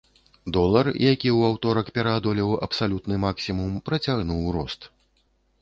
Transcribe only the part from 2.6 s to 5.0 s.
абсалютны максімум, працягнуў рост.